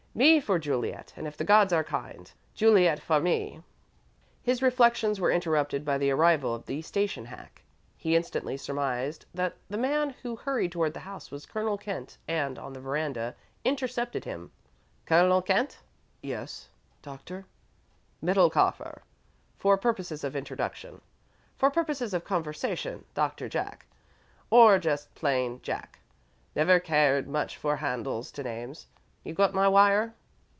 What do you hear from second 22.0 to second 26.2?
of conversation, 'Doctor Jack,' or just plain 'Jack.'